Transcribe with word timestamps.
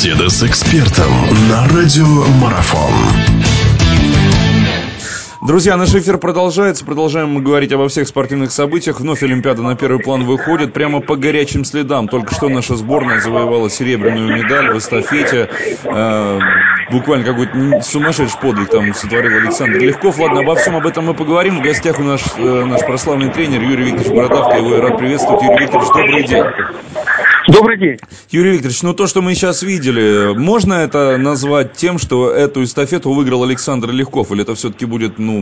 Беседа 0.00 0.28
с 0.28 0.44
экспертом 0.44 1.10
на 1.50 1.66
радио 1.74 2.06
Марафон. 2.40 2.92
Друзья, 5.44 5.76
наш 5.76 5.92
эфир 5.92 6.18
продолжается. 6.18 6.84
Продолжаем 6.84 7.30
мы 7.30 7.42
говорить 7.42 7.72
обо 7.72 7.88
всех 7.88 8.06
спортивных 8.06 8.52
событиях. 8.52 9.00
Вновь 9.00 9.24
Олимпиада 9.24 9.62
на 9.62 9.74
первый 9.74 9.98
план 9.98 10.22
выходит 10.22 10.72
прямо 10.72 11.00
по 11.00 11.16
горячим 11.16 11.64
следам. 11.64 12.06
Только 12.06 12.32
что 12.32 12.48
наша 12.48 12.76
сборная 12.76 13.20
завоевала 13.20 13.68
серебряную 13.68 14.36
медаль 14.36 14.70
в 14.70 14.78
эстафете. 14.78 15.50
Э, 15.82 16.38
буквально 16.92 17.24
какой-то 17.24 17.80
сумасшедший 17.82 18.38
подвиг 18.40 18.70
там 18.70 18.94
сотворил 18.94 19.36
Александр 19.36 19.80
Легков. 19.80 20.16
Ладно, 20.20 20.42
обо 20.42 20.54
всем 20.54 20.76
об 20.76 20.86
этом 20.86 21.06
мы 21.06 21.14
поговорим. 21.14 21.58
В 21.58 21.62
гостях 21.62 21.98
у 21.98 22.04
нас 22.04 22.22
э, 22.36 22.64
наш 22.64 22.82
прославленный 22.82 23.32
тренер 23.32 23.62
Юрий 23.62 23.86
Викторович 23.86 24.12
Бородавка. 24.12 24.58
Его 24.58 24.76
я 24.76 24.80
рад 24.80 24.96
приветствовать. 24.96 25.42
Юрий 25.42 25.64
Викторович, 25.64 25.88
добрый 25.88 26.22
день. 26.22 26.44
Добрый 27.48 27.78
день. 27.78 27.96
Юрий 28.30 28.52
Викторович, 28.52 28.82
ну 28.82 28.92
то, 28.92 29.06
что 29.06 29.22
мы 29.22 29.32
сейчас 29.32 29.62
видели, 29.62 30.36
можно 30.36 30.74
это 30.74 31.16
назвать 31.16 31.72
тем, 31.72 31.96
что 31.96 32.30
эту 32.30 32.62
эстафету 32.62 33.10
выиграл 33.10 33.42
Александр 33.42 33.90
Легков? 33.90 34.30
Или 34.32 34.42
это 34.42 34.54
все-таки 34.54 34.84
будет, 34.84 35.18
ну, 35.18 35.40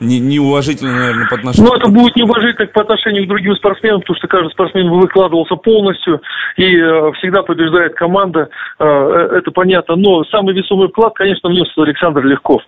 не, 0.00 0.20
неуважительно, 0.20 0.92
наверное, 0.92 1.28
по 1.30 1.36
отношению... 1.36 1.70
Ну, 1.70 1.76
это 1.78 1.88
будет 1.88 2.14
неуважительно 2.14 2.66
по 2.66 2.82
отношению 2.82 3.24
к 3.24 3.28
другим 3.28 3.56
спортсменам, 3.56 4.00
потому 4.00 4.18
что 4.18 4.28
каждый 4.28 4.50
спортсмен 4.50 4.90
выкладывался 4.90 5.56
полностью, 5.56 6.20
и 6.58 6.76
э, 6.76 7.12
всегда 7.18 7.42
побеждает 7.42 7.94
команда, 7.94 8.50
э, 8.78 8.84
э 8.84 9.38
это 9.38 9.50
понятно. 9.50 9.96
Но 9.96 10.22
самый 10.24 10.54
весомый 10.54 10.88
вклад, 10.88 11.14
конечно, 11.14 11.48
внес 11.48 11.68
Александр 11.74 12.22
Легков. 12.22 12.60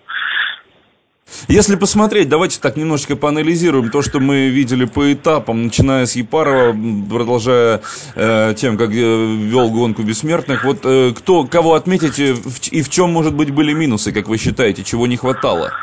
Если 1.52 1.77
посмотреть, 1.77 2.30
давайте 2.30 2.59
так 2.59 2.79
немножечко 2.79 3.15
поанализируем 3.15 3.91
то, 3.91 4.01
что 4.01 4.20
мы 4.20 4.48
видели 4.48 4.87
по 4.87 5.12
этапам, 5.12 5.65
начиная 5.65 6.06
с 6.06 6.16
Епарова, 6.16 6.75
продолжая 7.11 7.83
э, 8.15 8.55
тем, 8.56 8.78
как 8.78 8.88
э, 8.88 8.95
вел 8.95 9.69
гонку 9.69 10.02
бессмертных. 10.02 10.65
Вот 10.65 10.78
э, 10.84 11.12
кто, 11.15 11.45
кого 11.45 11.75
отметите 11.75 12.37
и 12.70 12.80
в 12.80 12.88
чем, 12.88 13.12
может 13.12 13.34
быть, 13.34 13.50
были 13.50 13.75
минусы, 13.75 14.12
как 14.12 14.28
вы 14.28 14.39
считаете, 14.39 14.83
чего 14.83 15.06
не 15.06 15.19
хватало? 15.19 15.75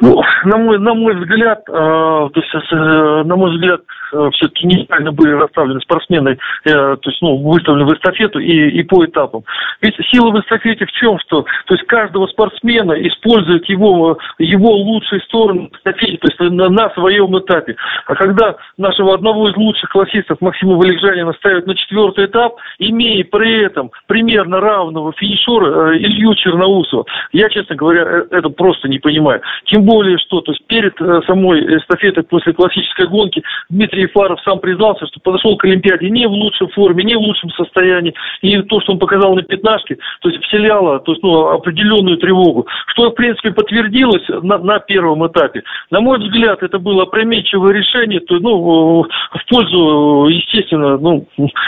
Ну, 0.00 0.22
на 0.48 0.56
мой, 0.56 0.78
на 0.78 0.94
мой 0.94 1.14
взгляд, 1.14 1.60
э, 1.68 1.72
то 1.72 2.32
есть, 2.34 2.54
э, 2.72 3.22
на 3.24 3.36
мой 3.36 3.52
взгляд, 3.52 3.82
э, 4.12 4.30
все-таки 4.32 4.66
неправильно 4.66 5.12
были 5.12 5.32
расставлены 5.32 5.80
спортсмены, 5.80 6.38
э, 6.64 6.70
то 6.70 7.10
есть, 7.10 7.20
ну, 7.20 7.36
выставлены 7.36 7.84
в 7.84 7.94
эстафету 7.94 8.38
и, 8.38 8.70
и 8.70 8.82
по 8.82 9.04
этапам. 9.04 9.42
Ведь 9.82 9.94
сила 10.10 10.30
в 10.30 10.40
эстафете 10.40 10.86
в 10.86 10.92
чем, 10.92 11.18
что, 11.18 11.42
то 11.66 11.74
есть, 11.74 11.86
каждого 11.86 12.26
спортсмена 12.28 12.92
использует 13.06 13.68
его, 13.68 14.18
его 14.38 14.70
лучшие 14.72 15.20
стороны 15.22 15.68
в 15.70 15.76
эстафете, 15.76 16.16
то 16.18 16.28
есть, 16.28 16.52
на, 16.52 16.68
на 16.68 16.90
своем 16.90 17.38
этапе. 17.38 17.76
А 18.06 18.14
когда 18.14 18.56
нашего 18.78 19.14
одного 19.14 19.50
из 19.50 19.56
лучших 19.56 19.90
классистов 19.90 20.40
Максима 20.40 20.76
Валикжанина 20.76 21.32
ставят 21.34 21.66
на 21.66 21.74
четвертый 21.74 22.26
этап, 22.26 22.56
имея 22.78 23.24
при 23.24 23.64
этом 23.64 23.90
примерно 24.06 24.60
равного 24.60 25.12
финишера 25.12 25.92
э, 25.92 25.98
Илью 25.98 26.34
Черноусова, 26.34 27.04
я, 27.32 27.48
честно 27.50 27.76
говоря, 27.76 28.02
э, 28.02 28.26
это 28.30 28.48
просто 28.48 28.88
не 28.88 28.98
понимаю. 28.98 29.42
Тем 29.66 29.84
более, 29.84 30.16
что 30.18 30.37
то 30.40 30.52
есть 30.52 30.64
перед 30.66 31.00
э, 31.00 31.20
самой 31.26 31.78
эстафетой 31.78 32.24
после 32.24 32.52
классической 32.52 33.06
гонки 33.06 33.42
Дмитрий 33.70 34.02
Ефаров 34.02 34.40
сам 34.42 34.60
признался, 34.60 35.06
что 35.06 35.20
подошел 35.20 35.56
к 35.56 35.64
Олимпиаде 35.64 36.10
не 36.10 36.26
в 36.26 36.32
лучшей 36.32 36.68
форме, 36.68 37.04
не 37.04 37.16
в 37.16 37.20
лучшем 37.20 37.50
состоянии. 37.50 38.14
И 38.42 38.60
то, 38.62 38.80
что 38.80 38.92
он 38.92 38.98
показал 38.98 39.34
на 39.34 39.42
пятнашке, 39.42 39.98
то 40.20 40.28
есть 40.28 40.42
вселяло 40.44 40.98
то 41.00 41.12
есть, 41.12 41.22
ну, 41.22 41.48
определенную 41.48 42.18
тревогу. 42.18 42.66
Что, 42.88 43.10
в 43.10 43.14
принципе, 43.14 43.50
подтвердилось 43.50 44.26
на, 44.28 44.58
на 44.58 44.78
первом 44.78 45.26
этапе. 45.26 45.62
На 45.90 46.00
мой 46.00 46.18
взгляд, 46.18 46.62
это 46.62 46.78
было 46.78 47.04
опрометчивое 47.04 47.72
решение, 47.72 48.20
то, 48.20 48.38
ну, 48.38 49.02
в 49.02 49.48
пользу, 49.48 50.26
естественно, 50.28 50.98
ну, 50.98 51.26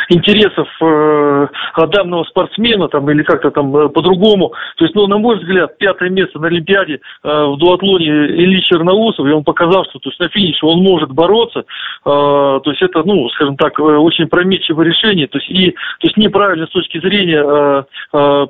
интересов 0.09 0.69
э, 0.81 1.40
данного 1.77 2.25
спортсмена 2.25 2.89
там, 2.89 3.11
или 3.11 3.23
как-то 3.23 3.51
там 3.51 3.75
э, 3.77 3.89
по-другому. 3.89 4.53
То 4.77 4.85
есть, 4.85 4.95
ну, 4.95 5.07
на 5.07 5.19
мой 5.19 5.39
взгляд, 5.39 5.79
пятое 5.79 6.11
место 6.11 6.39
на 6.39 6.49
Олимпиаде 6.49 7.01
э, 7.23 7.29
в 7.29 7.57
дуатлоне 7.57 8.07
Ильи 8.07 8.63
Черноусов, 8.63 9.27
и 9.27 9.31
он 9.31 9.45
показал, 9.45 9.85
что 9.85 9.99
то 9.99 10.11
есть, 10.11 10.21
на 10.21 10.29
финише 10.29 10.67
он 10.67 10.83
может 10.83 11.11
бороться, 11.11 11.61
э, 11.61 11.65
то 12.05 12.63
есть 12.67 12.83
это, 12.83 13.03
ну, 13.05 13.29
скажем 13.31 13.57
так, 13.57 13.79
э, 13.79 13.83
очень 13.83 14.27
прометчивое 14.27 14.87
решение, 14.87 15.27
то 15.27 15.39
есть 15.39 15.51
и 15.51 15.71
то 15.71 16.07
есть 16.07 16.17
неправильно 16.17 16.67
с 16.67 16.71
точки 16.71 16.99
зрения 17.01 17.43
э, 17.45 17.83
э, 18.13 18.47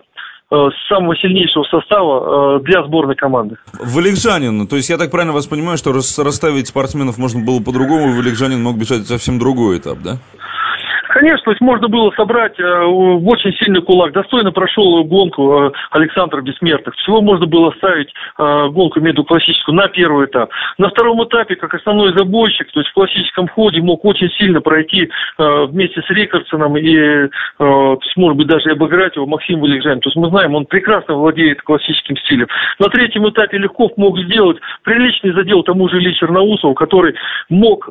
э 0.52 0.68
самого 0.88 1.16
сильнейшего 1.16 1.62
состава 1.64 2.58
для 2.60 2.82
сборной 2.82 3.14
команды. 3.14 3.56
Валикжанин, 3.78 4.66
то 4.66 4.76
есть 4.76 4.90
я 4.90 4.98
так 4.98 5.10
правильно 5.10 5.32
вас 5.32 5.46
понимаю, 5.46 5.78
что 5.78 5.92
расставить 5.92 6.66
спортсменов 6.66 7.18
можно 7.18 7.44
было 7.44 7.60
по-другому, 7.62 8.16
Валикжанин 8.16 8.60
мог 8.60 8.76
бежать 8.76 9.06
совсем 9.06 9.38
другой 9.38 9.78
этап, 9.78 9.98
да? 10.02 10.18
Конечно, 11.20 11.44
то 11.44 11.50
есть 11.50 11.60
можно 11.60 11.86
было 11.86 12.10
собрать 12.12 12.58
э, 12.58 12.62
в 12.62 13.28
очень 13.28 13.52
сильный 13.58 13.82
кулак. 13.82 14.12
Достойно 14.12 14.52
прошел 14.52 15.04
гонку 15.04 15.64
э, 15.64 15.72
Александр 15.90 16.40
Бессмертных. 16.40 16.94
Всего 16.94 17.20
можно 17.20 17.44
было 17.44 17.72
ставить 17.72 18.08
э, 18.38 18.68
гонку 18.70 19.00
меду 19.00 19.22
классическую 19.24 19.74
на 19.74 19.88
первый 19.88 20.28
этап. 20.28 20.48
На 20.78 20.88
втором 20.88 21.22
этапе, 21.22 21.56
как 21.56 21.74
основной 21.74 22.16
забойщик, 22.16 22.72
то 22.72 22.80
есть 22.80 22.90
в 22.90 22.94
классическом 22.94 23.48
ходе 23.48 23.82
мог 23.82 24.02
очень 24.02 24.30
сильно 24.30 24.62
пройти 24.62 25.10
вместе 25.36 26.00
с 26.00 26.08
Рикардсоном 26.10 26.76
и, 26.78 27.28
может 28.16 28.36
быть, 28.38 28.46
даже 28.46 28.70
обыграть 28.70 29.16
его 29.16 29.26
Максим 29.26 29.60
Валикжанин. 29.60 30.00
То 30.00 30.08
есть 30.08 30.16
мы 30.16 30.28
знаем, 30.30 30.54
он 30.54 30.64
прекрасно 30.64 31.14
владеет 31.14 31.60
классическим 31.62 32.16
стилем. 32.18 32.46
На 32.78 32.88
третьем 32.88 33.28
этапе 33.28 33.58
Легков 33.58 33.92
мог 33.96 34.18
сделать 34.20 34.56
приличный 34.84 35.32
задел 35.32 35.62
тому 35.62 35.88
же 35.88 35.98
Ильи 35.98 36.14
Черноусову, 36.14 36.74
который 36.74 37.14
мог, 37.48 37.88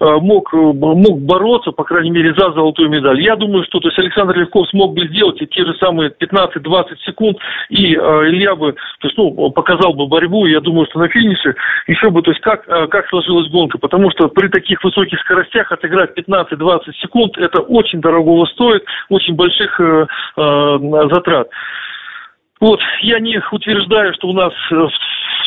мог, 0.00 0.52
мог 0.52 1.20
бороться, 1.20 1.72
по 1.72 1.84
крайней 1.84 2.10
мере, 2.10 2.27
за 2.36 2.52
золотую 2.52 2.88
медаль. 2.90 3.20
Я 3.20 3.36
думаю, 3.36 3.64
что 3.64 3.80
то 3.80 3.88
есть 3.88 3.98
Александр 3.98 4.36
Легков 4.36 4.68
смог 4.68 4.94
бы 4.94 5.06
сделать 5.08 5.40
и 5.40 5.46
те 5.46 5.64
же 5.64 5.74
самые 5.74 6.10
15-20 6.10 6.96
секунд, 7.04 7.38
и 7.68 7.94
э, 7.94 7.98
Илья 8.28 8.54
бы 8.54 8.72
то 8.72 9.06
есть, 9.06 9.16
ну, 9.16 9.50
показал 9.50 9.94
бы 9.94 10.06
борьбу, 10.06 10.46
и 10.46 10.52
я 10.52 10.60
думаю, 10.60 10.86
что 10.90 10.98
на 10.98 11.08
финише 11.08 11.54
еще 11.86 12.10
бы, 12.10 12.22
то 12.22 12.30
есть 12.30 12.42
как, 12.42 12.68
э, 12.68 12.86
как 12.88 13.08
сложилась 13.08 13.48
гонка, 13.50 13.78
потому 13.78 14.10
что 14.10 14.28
при 14.28 14.48
таких 14.48 14.82
высоких 14.82 15.20
скоростях 15.20 15.70
отыграть 15.70 16.18
15-20 16.18 16.92
секунд, 17.00 17.38
это 17.38 17.60
очень 17.60 18.00
дорогого 18.00 18.46
стоит, 18.46 18.84
очень 19.08 19.34
больших 19.34 19.80
э, 19.80 20.06
э, 20.36 20.78
затрат. 21.12 21.48
Вот, 22.60 22.80
я 23.02 23.20
не 23.20 23.40
утверждаю, 23.52 24.12
что 24.14 24.28
у 24.28 24.32
нас 24.32 24.52
э, 24.72 24.86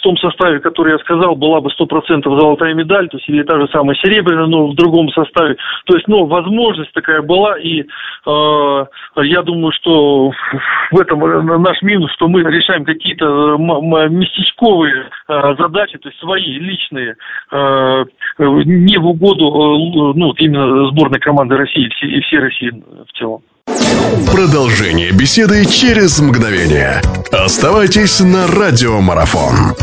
в 0.02 0.04
том 0.04 0.18
составе, 0.18 0.60
который 0.60 0.94
я 0.94 1.00
сказал, 1.00 1.36
была 1.36 1.62
бы 1.62 1.70
100% 1.70 2.24
золотая 2.24 2.74
медаль, 2.74 3.08
то 3.08 3.18
есть 3.18 3.30
или 3.30 3.44
та 3.44 3.60
же 3.60 3.68
самая 3.72 3.96
серебряная, 3.98 4.48
но 4.48 4.68
в 4.68 4.76
другом 4.76 5.10
составе. 5.10 5.56
То 5.86 5.96
есть, 5.96 6.08
ну, 6.08 6.26
возможность 6.26 6.92
такая 6.94 7.22
была, 7.22 7.58
и 7.60 7.82
э, 7.82 8.86
я 9.18 9.42
думаю, 9.44 9.72
что 9.74 10.32
в 10.92 11.00
этом 11.00 11.62
наш 11.62 11.82
минус, 11.84 12.12
что 12.14 12.28
мы 12.28 12.42
решаем 12.42 12.84
какие-то 12.84 13.58
местечковые 14.10 15.10
э, 15.28 15.56
задачи, 15.60 16.00
то 16.00 16.10
есть 16.10 16.20
свои 16.20 16.46
личные, 16.46 17.16
э, 17.52 18.06
не 18.40 18.98
в 18.98 19.06
угоду, 19.06 19.46
э, 19.46 20.18
ну, 20.18 20.34
именно 20.38 20.88
сборной 20.88 21.20
команды 21.20 21.58
России 21.58 21.92
и 22.02 22.22
всей 22.22 22.40
России 22.40 22.72
в 22.72 23.18
целом. 23.18 23.44
Продолжение 24.32 25.12
беседы 25.12 25.66
через 25.66 26.20
мгновение. 26.20 27.02
Оставайтесь 27.32 28.20
на 28.20 28.48
радиомарафон. 28.48 29.76